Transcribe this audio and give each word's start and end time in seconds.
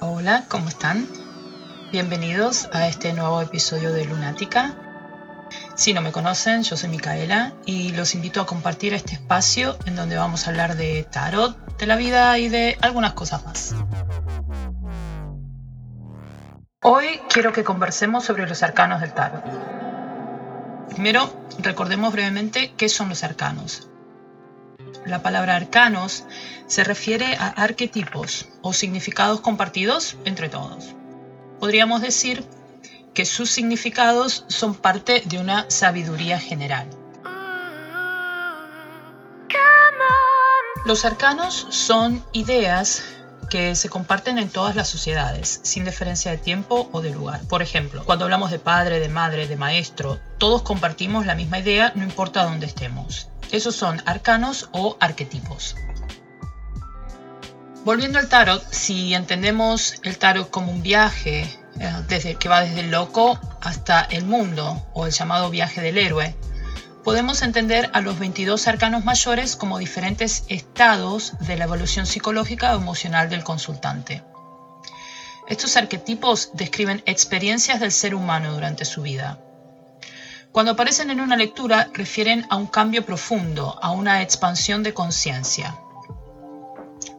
Hola, 0.00 0.44
¿cómo 0.48 0.68
están? 0.68 1.06
Bienvenidos 1.92 2.68
a 2.72 2.88
este 2.88 3.12
nuevo 3.12 3.42
episodio 3.42 3.92
de 3.92 4.06
Lunática. 4.06 4.74
Si 5.74 5.92
no 5.92 6.00
me 6.00 6.12
conocen, 6.12 6.62
yo 6.62 6.76
soy 6.76 6.88
Micaela 6.88 7.52
y 7.66 7.92
los 7.92 8.14
invito 8.14 8.40
a 8.40 8.46
compartir 8.46 8.94
este 8.94 9.14
espacio 9.14 9.76
en 9.84 9.96
donde 9.96 10.16
vamos 10.16 10.46
a 10.46 10.50
hablar 10.50 10.76
de 10.76 11.06
tarot, 11.10 11.76
de 11.76 11.86
la 11.86 11.96
vida 11.96 12.38
y 12.38 12.48
de 12.48 12.78
algunas 12.80 13.12
cosas 13.12 13.44
más. 13.44 13.74
Hoy 16.82 17.20
quiero 17.28 17.52
que 17.52 17.64
conversemos 17.64 18.24
sobre 18.24 18.46
los 18.46 18.62
arcanos 18.62 19.02
del 19.02 19.12
tarot. 19.12 19.44
Primero, 20.88 21.30
recordemos 21.58 22.12
brevemente 22.12 22.72
qué 22.76 22.88
son 22.88 23.10
los 23.10 23.24
arcanos. 23.24 23.90
La 25.04 25.22
palabra 25.22 25.56
arcanos 25.56 26.24
se 26.66 26.84
refiere 26.84 27.36
a 27.36 27.48
arquetipos 27.48 28.48
o 28.62 28.72
significados 28.72 29.40
compartidos 29.40 30.16
entre 30.24 30.48
todos. 30.48 30.94
Podríamos 31.58 32.02
decir 32.02 32.44
que 33.14 33.24
sus 33.24 33.50
significados 33.50 34.44
son 34.48 34.74
parte 34.74 35.22
de 35.26 35.38
una 35.38 35.68
sabiduría 35.68 36.38
general. 36.38 36.88
Los 40.86 41.04
arcanos 41.04 41.66
son 41.70 42.24
ideas 42.32 43.02
que 43.50 43.74
se 43.74 43.88
comparten 43.88 44.38
en 44.38 44.48
todas 44.48 44.76
las 44.76 44.88
sociedades, 44.88 45.60
sin 45.62 45.84
diferencia 45.84 46.30
de 46.30 46.38
tiempo 46.38 46.88
o 46.92 47.02
de 47.02 47.10
lugar. 47.10 47.40
Por 47.48 47.62
ejemplo, 47.62 48.04
cuando 48.04 48.24
hablamos 48.24 48.50
de 48.50 48.58
padre, 48.58 49.00
de 49.00 49.08
madre, 49.08 49.46
de 49.46 49.56
maestro, 49.56 50.18
todos 50.38 50.62
compartimos 50.62 51.26
la 51.26 51.34
misma 51.34 51.58
idea, 51.58 51.92
no 51.96 52.04
importa 52.04 52.44
dónde 52.44 52.66
estemos. 52.66 53.28
Esos 53.52 53.74
son 53.74 54.02
arcanos 54.06 54.68
o 54.72 54.96
arquetipos. 55.00 55.76
Volviendo 57.84 58.18
al 58.18 58.28
tarot, 58.28 58.62
si 58.72 59.14
entendemos 59.14 59.94
el 60.02 60.18
tarot 60.18 60.50
como 60.50 60.70
un 60.70 60.82
viaje 60.82 61.48
eh, 61.80 62.36
que 62.38 62.48
va 62.48 62.60
desde 62.60 62.80
el 62.80 62.90
loco 62.90 63.40
hasta 63.62 64.02
el 64.02 64.24
mundo, 64.26 64.86
o 64.92 65.06
el 65.06 65.12
llamado 65.12 65.48
viaje 65.50 65.80
del 65.80 65.96
héroe, 65.96 66.36
podemos 67.02 67.42
entender 67.42 67.90
a 67.94 68.02
los 68.02 68.18
22 68.18 68.68
arcanos 68.68 69.04
mayores 69.04 69.56
como 69.56 69.78
diferentes 69.78 70.44
estados 70.48 71.32
de 71.40 71.56
la 71.56 71.64
evolución 71.64 72.06
psicológica 72.06 72.74
o 72.74 72.76
emocional 72.76 73.30
del 73.30 73.44
consultante. 73.44 74.22
Estos 75.48 75.76
arquetipos 75.76 76.50
describen 76.52 77.02
experiencias 77.06 77.80
del 77.80 77.92
ser 77.92 78.14
humano 78.14 78.52
durante 78.52 78.84
su 78.84 79.02
vida. 79.02 79.40
Cuando 80.52 80.72
aparecen 80.72 81.10
en 81.10 81.20
una 81.20 81.36
lectura 81.36 81.90
refieren 81.92 82.44
a 82.50 82.56
un 82.56 82.66
cambio 82.66 83.04
profundo, 83.06 83.78
a 83.80 83.92
una 83.92 84.20
expansión 84.20 84.82
de 84.82 84.92
conciencia. 84.92 85.76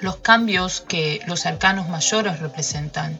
Los 0.00 0.16
cambios 0.16 0.80
que 0.80 1.20
los 1.26 1.44
arcanos 1.44 1.90
mayores 1.90 2.40
representan 2.40 3.18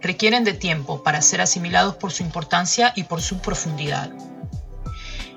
requieren 0.00 0.44
de 0.44 0.54
tiempo 0.54 1.02
para 1.02 1.20
ser 1.20 1.42
asimilados 1.42 1.96
por 1.96 2.10
su 2.10 2.22
importancia 2.22 2.94
y 2.96 3.04
por 3.04 3.20
su 3.20 3.40
profundidad. 3.40 4.10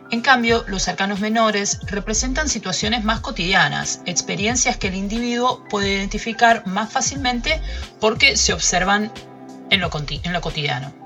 En 0.09 0.21
cambio, 0.21 0.63
los 0.67 0.87
arcanos 0.87 1.19
menores 1.19 1.79
representan 1.87 2.47
situaciones 2.47 3.03
más 3.03 3.19
cotidianas, 3.19 4.01
experiencias 4.05 4.77
que 4.77 4.87
el 4.87 4.95
individuo 4.95 5.65
puede 5.69 5.95
identificar 5.95 6.65
más 6.65 6.93
fácilmente 6.93 7.59
porque 7.99 8.37
se 8.37 8.53
observan 8.53 9.11
en 9.69 9.81
lo, 9.81 9.89
cotidiano. 9.89 11.02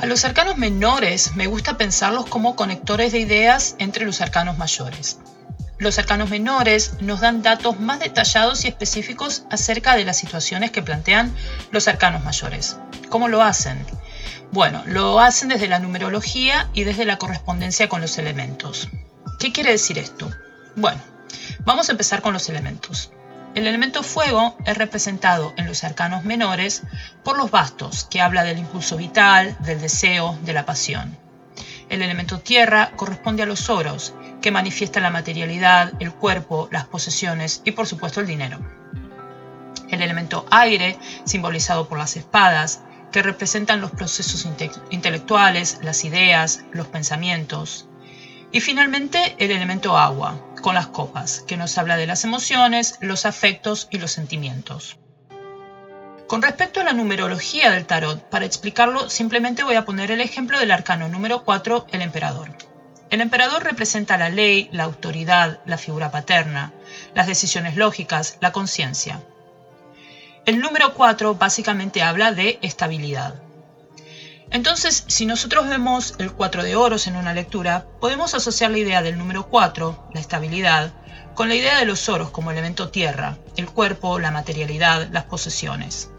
A 0.00 0.06
los 0.06 0.24
arcanos 0.24 0.56
menores 0.56 1.36
me 1.36 1.46
gusta 1.46 1.76
pensarlos 1.76 2.24
como 2.24 2.56
conectores 2.56 3.12
de 3.12 3.18
ideas 3.18 3.74
entre 3.76 4.06
los 4.06 4.22
arcanos 4.22 4.56
mayores. 4.56 5.18
Los 5.76 5.98
arcanos 5.98 6.30
menores 6.30 6.94
nos 7.02 7.20
dan 7.20 7.42
datos 7.42 7.78
más 7.80 8.00
detallados 8.00 8.64
y 8.64 8.68
específicos 8.68 9.44
acerca 9.50 9.96
de 9.96 10.06
las 10.06 10.16
situaciones 10.16 10.70
que 10.70 10.80
plantean 10.80 11.36
los 11.70 11.86
arcanos 11.86 12.24
mayores. 12.24 12.78
¿Cómo 13.10 13.28
lo 13.28 13.42
hacen? 13.42 13.84
Bueno, 14.52 14.82
lo 14.86 15.20
hacen 15.20 15.50
desde 15.50 15.68
la 15.68 15.80
numerología 15.80 16.70
y 16.72 16.84
desde 16.84 17.04
la 17.04 17.18
correspondencia 17.18 17.90
con 17.90 18.00
los 18.00 18.16
elementos. 18.16 18.88
¿Qué 19.38 19.52
quiere 19.52 19.72
decir 19.72 19.98
esto? 19.98 20.30
Bueno, 20.76 21.02
vamos 21.66 21.90
a 21.90 21.92
empezar 21.92 22.22
con 22.22 22.32
los 22.32 22.48
elementos. 22.48 23.12
El 23.54 23.66
elemento 23.66 24.04
fuego 24.04 24.56
es 24.64 24.78
representado 24.78 25.52
en 25.56 25.66
los 25.66 25.82
arcanos 25.82 26.24
menores 26.24 26.82
por 27.24 27.36
los 27.36 27.50
bastos, 27.50 28.04
que 28.08 28.20
habla 28.20 28.44
del 28.44 28.58
impulso 28.58 28.96
vital, 28.96 29.56
del 29.60 29.80
deseo, 29.80 30.38
de 30.42 30.52
la 30.52 30.64
pasión. 30.64 31.18
El 31.88 32.00
elemento 32.02 32.38
tierra 32.38 32.92
corresponde 32.94 33.42
a 33.42 33.46
los 33.46 33.68
oros, 33.68 34.14
que 34.40 34.52
manifiesta 34.52 35.00
la 35.00 35.10
materialidad, 35.10 35.92
el 35.98 36.12
cuerpo, 36.12 36.68
las 36.70 36.84
posesiones 36.84 37.62
y 37.64 37.72
por 37.72 37.88
supuesto 37.88 38.20
el 38.20 38.28
dinero. 38.28 38.60
El 39.88 40.00
elemento 40.00 40.46
aire, 40.52 40.96
simbolizado 41.24 41.88
por 41.88 41.98
las 41.98 42.16
espadas, 42.16 42.82
que 43.10 43.22
representan 43.22 43.80
los 43.80 43.90
procesos 43.90 44.46
intelectuales, 44.90 45.80
las 45.82 46.04
ideas, 46.04 46.60
los 46.70 46.86
pensamientos. 46.86 47.88
Y 48.52 48.60
finalmente 48.60 49.34
el 49.38 49.50
elemento 49.50 49.98
agua, 49.98 50.40
con 50.60 50.74
las 50.74 50.88
copas, 50.88 51.44
que 51.46 51.56
nos 51.56 51.76
habla 51.78 51.96
de 51.96 52.06
las 52.06 52.24
emociones, 52.24 52.96
los 53.00 53.26
afectos 53.26 53.88
y 53.90 53.98
los 53.98 54.12
sentimientos. 54.12 54.98
Con 56.26 56.42
respecto 56.42 56.80
a 56.80 56.84
la 56.84 56.92
numerología 56.92 57.72
del 57.72 57.86
tarot, 57.86 58.22
para 58.30 58.44
explicarlo 58.44 59.10
simplemente 59.10 59.64
voy 59.64 59.74
a 59.74 59.84
poner 59.84 60.12
el 60.12 60.20
ejemplo 60.20 60.60
del 60.60 60.70
arcano 60.70 61.08
número 61.08 61.42
4, 61.44 61.86
el 61.90 62.02
emperador. 62.02 62.56
El 63.10 63.20
emperador 63.20 63.64
representa 63.64 64.16
la 64.16 64.28
ley, 64.28 64.68
la 64.70 64.84
autoridad, 64.84 65.58
la 65.66 65.76
figura 65.76 66.12
paterna, 66.12 66.72
las 67.14 67.26
decisiones 67.26 67.76
lógicas, 67.76 68.38
la 68.40 68.52
conciencia. 68.52 69.20
El 70.46 70.60
número 70.60 70.94
4 70.94 71.34
básicamente 71.34 72.02
habla 72.02 72.30
de 72.30 72.60
estabilidad. 72.62 73.34
Entonces, 74.50 75.04
si 75.06 75.26
nosotros 75.26 75.68
vemos 75.68 76.14
el 76.18 76.32
4 76.32 76.64
de 76.64 76.74
oros 76.74 77.06
en 77.06 77.16
una 77.16 77.34
lectura, 77.34 77.86
podemos 78.00 78.34
asociar 78.34 78.72
la 78.72 78.78
idea 78.78 79.00
del 79.00 79.16
número 79.16 79.46
4, 79.46 80.10
la 80.12 80.20
estabilidad, 80.20 80.92
con 81.34 81.48
la 81.48 81.54
idea 81.54 81.78
de 81.78 81.84
los 81.84 82.08
oros 82.08 82.30
como 82.30 82.50
elemento 82.50 82.90
tierra, 82.90 83.38
el 83.56 83.70
cuerpo, 83.70 84.18
la 84.18 84.32
materialidad, 84.32 85.08
las 85.12 85.24
posesiones. 85.24 86.10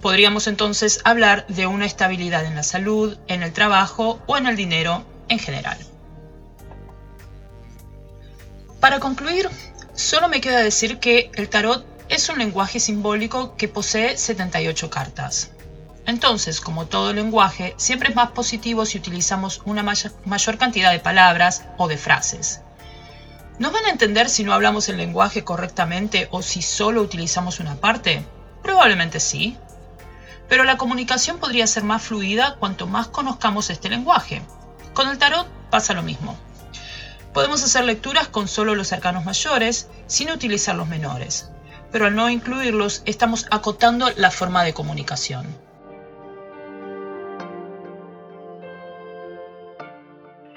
Podríamos 0.00 0.46
entonces 0.46 1.00
hablar 1.04 1.46
de 1.48 1.66
una 1.66 1.84
estabilidad 1.84 2.44
en 2.44 2.54
la 2.54 2.62
salud, 2.62 3.18
en 3.26 3.42
el 3.42 3.52
trabajo 3.52 4.22
o 4.26 4.36
en 4.36 4.46
el 4.46 4.56
dinero 4.56 5.04
en 5.28 5.40
general. 5.40 5.78
Para 8.78 9.00
concluir, 9.00 9.48
solo 9.94 10.28
me 10.28 10.40
queda 10.40 10.60
decir 10.60 10.98
que 10.98 11.30
el 11.34 11.48
tarot 11.48 11.84
es 12.08 12.28
un 12.28 12.38
lenguaje 12.38 12.78
simbólico 12.78 13.56
que 13.56 13.68
posee 13.68 14.16
78 14.16 14.90
cartas. 14.90 15.50
Entonces, 16.06 16.60
como 16.60 16.86
todo 16.86 17.12
lenguaje, 17.12 17.74
siempre 17.76 18.10
es 18.10 18.16
más 18.16 18.32
positivo 18.32 18.84
si 18.86 18.98
utilizamos 18.98 19.62
una 19.64 19.84
mayor 20.24 20.58
cantidad 20.58 20.90
de 20.90 20.98
palabras 20.98 21.64
o 21.78 21.86
de 21.88 21.96
frases. 21.96 22.60
¿Nos 23.58 23.72
van 23.72 23.84
a 23.84 23.90
entender 23.90 24.28
si 24.28 24.42
no 24.42 24.52
hablamos 24.52 24.88
el 24.88 24.96
lenguaje 24.96 25.44
correctamente 25.44 26.26
o 26.32 26.42
si 26.42 26.62
solo 26.62 27.02
utilizamos 27.02 27.60
una 27.60 27.76
parte? 27.76 28.24
Probablemente 28.62 29.20
sí. 29.20 29.56
Pero 30.48 30.64
la 30.64 30.76
comunicación 30.76 31.38
podría 31.38 31.66
ser 31.66 31.84
más 31.84 32.02
fluida 32.02 32.56
cuanto 32.58 32.86
más 32.86 33.08
conozcamos 33.08 33.70
este 33.70 33.88
lenguaje. 33.88 34.42
Con 34.94 35.08
el 35.08 35.18
tarot 35.18 35.46
pasa 35.70 35.94
lo 35.94 36.02
mismo. 36.02 36.36
Podemos 37.32 37.62
hacer 37.62 37.84
lecturas 37.84 38.28
con 38.28 38.48
solo 38.48 38.74
los 38.74 38.92
arcanos 38.92 39.24
mayores 39.24 39.88
sin 40.06 40.30
utilizar 40.30 40.74
los 40.74 40.88
menores, 40.88 41.48
pero 41.90 42.06
al 42.06 42.14
no 42.14 42.28
incluirlos 42.28 43.02
estamos 43.06 43.46
acotando 43.50 44.10
la 44.16 44.30
forma 44.30 44.64
de 44.64 44.74
comunicación. 44.74 45.46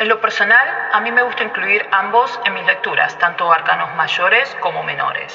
En 0.05 0.09
lo 0.09 0.21
personal, 0.21 0.67
a 0.93 1.01
mí 1.01 1.11
me 1.11 1.23
gusta 1.23 1.43
incluir 1.43 1.83
ambos 1.91 2.39
en 2.45 2.53
mis 2.53 2.63
lecturas, 2.63 3.17
tanto 3.17 3.51
arcanos 3.51 3.95
mayores 3.95 4.55
como 4.61 4.83
menores. 4.83 5.33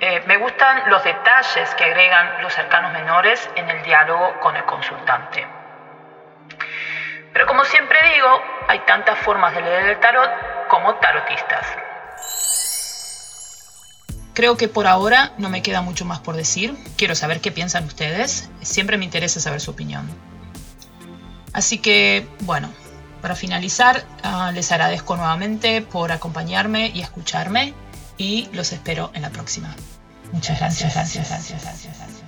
Eh, 0.00 0.22
me 0.26 0.38
gustan 0.38 0.88
los 0.88 1.04
detalles 1.04 1.74
que 1.74 1.84
agregan 1.84 2.42
los 2.42 2.56
arcanos 2.56 2.94
menores 2.94 3.46
en 3.56 3.68
el 3.68 3.82
diálogo 3.82 4.40
con 4.40 4.56
el 4.56 4.64
consultante. 4.64 5.46
Pero 7.34 7.46
como 7.46 7.62
siempre 7.66 7.98
digo, 8.14 8.42
hay 8.68 8.78
tantas 8.86 9.18
formas 9.18 9.54
de 9.54 9.60
leer 9.60 9.90
el 9.90 10.00
tarot 10.00 10.30
como 10.68 10.94
tarotistas. 10.94 11.66
Creo 14.32 14.56
que 14.56 14.68
por 14.68 14.86
ahora 14.86 15.32
no 15.36 15.50
me 15.50 15.62
queda 15.62 15.82
mucho 15.82 16.06
más 16.06 16.20
por 16.20 16.36
decir. 16.36 16.74
Quiero 16.96 17.14
saber 17.14 17.42
qué 17.42 17.52
piensan 17.52 17.84
ustedes. 17.84 18.48
Siempre 18.62 18.96
me 18.96 19.04
interesa 19.04 19.40
saber 19.40 19.60
su 19.60 19.72
opinión. 19.72 20.08
Así 21.52 21.76
que, 21.78 22.26
bueno, 22.40 22.70
para 23.24 23.36
finalizar, 23.36 24.04
ah, 24.22 24.52
les 24.52 24.70
agradezco 24.70 25.16
nuevamente 25.16 25.80
por 25.80 26.12
acompañarme 26.12 26.92
y 26.92 27.00
escucharme 27.00 27.72
y 28.18 28.50
los 28.52 28.70
espero 28.74 29.10
en 29.14 29.22
la 29.22 29.30
próxima. 29.30 29.74
Muchas 30.30 30.58
gracias, 30.60 30.92
gracias, 30.92 31.30
gracias, 31.30 31.62
gracias. 31.62 31.96
gracias. 31.96 32.23